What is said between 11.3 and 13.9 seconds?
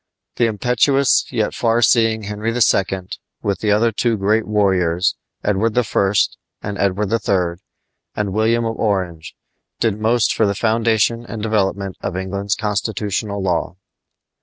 development of England's constitutional law.